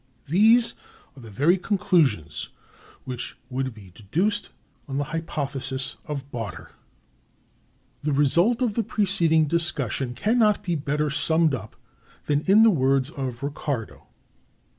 These 0.25 0.73
are 1.15 1.19
the 1.19 1.29
very 1.29 1.59
conclusions 1.59 2.49
which 3.05 3.37
[would 3.51 3.71
be] 3.75 3.91
deduced 3.93 4.49
on 4.87 4.97
the 4.97 5.03
hypothesis 5.03 5.97
of 6.07 6.31
barter.(278) 6.31 8.05
The 8.05 8.11
result 8.13 8.61
of 8.63 8.73
the 8.73 8.81
preceding 8.83 9.45
discussion 9.45 10.15
can 10.15 10.39
not 10.39 10.63
be 10.63 10.73
better 10.73 11.11
summed 11.11 11.53
up 11.53 11.75
than 12.25 12.41
in 12.47 12.63
the 12.63 12.71
words 12.71 13.11
of 13.11 13.43
Ricardo. 13.43 14.07